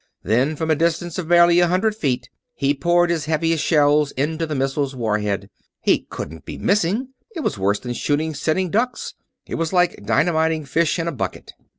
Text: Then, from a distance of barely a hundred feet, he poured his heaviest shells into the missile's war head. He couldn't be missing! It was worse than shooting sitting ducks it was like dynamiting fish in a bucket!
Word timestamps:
Then, 0.23 0.55
from 0.55 0.71
a 0.71 0.75
distance 0.75 1.19
of 1.19 1.27
barely 1.27 1.59
a 1.59 1.67
hundred 1.67 1.95
feet, 1.95 2.27
he 2.55 2.73
poured 2.73 3.11
his 3.11 3.25
heaviest 3.25 3.63
shells 3.63 4.09
into 4.13 4.47
the 4.47 4.55
missile's 4.55 4.95
war 4.95 5.19
head. 5.19 5.47
He 5.79 6.07
couldn't 6.09 6.43
be 6.43 6.57
missing! 6.57 7.09
It 7.35 7.41
was 7.41 7.59
worse 7.59 7.77
than 7.79 7.93
shooting 7.93 8.33
sitting 8.33 8.71
ducks 8.71 9.13
it 9.45 9.59
was 9.61 9.73
like 9.73 10.03
dynamiting 10.03 10.65
fish 10.65 10.97
in 10.97 11.07
a 11.07 11.11
bucket! 11.11 11.53